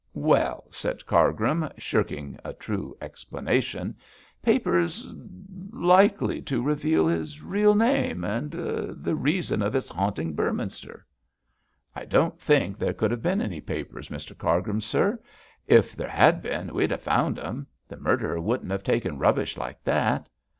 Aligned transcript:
'Well!' 0.15 0.63
said 0.71 1.05
Cargrim, 1.05 1.69
shirking 1.77 2.39
a 2.43 2.53
true 2.53 2.97
explanation, 3.01 3.95
'papers 4.41 5.13
likely 5.71 6.41
to 6.41 6.63
reveal 6.63 7.05
his 7.05 7.43
real 7.43 7.75
name 7.75 8.23
and 8.23 8.49
the 8.49 9.15
reason 9.15 9.61
of 9.61 9.73
his 9.73 9.89
haunting 9.89 10.33
Beorminster.' 10.33 11.05
'I 11.95 12.05
don't 12.05 12.39
think 12.39 12.79
there 12.79 12.95
could 12.95 13.11
have 13.11 13.21
been 13.21 13.41
any 13.41 13.61
papers, 13.61 14.09
Mr 14.09 14.35
Cargrim, 14.35 14.81
sir. 14.81 15.21
If 15.67 15.95
there 15.95 16.09
had 16.09 16.41
been, 16.41 16.73
we'd 16.73 16.91
ha' 16.91 16.97
found 16.99 17.37
'em. 17.37 17.67
The 17.87 17.97
murderer 17.97 18.41
wouldn't 18.41 18.71
have 18.71 18.81
taken 18.81 19.19
rubbish 19.19 19.55
like 19.55 19.83
that.' 19.83 20.27